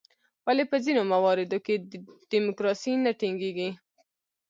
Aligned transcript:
ولې 0.45 0.63
په 0.71 0.77
ځینو 0.85 1.01
مواردو 1.13 1.57
کې 1.65 1.75
ډیموکراسي 2.31 2.93
نه 3.05 3.11
ټینګیږي؟ 3.19 3.69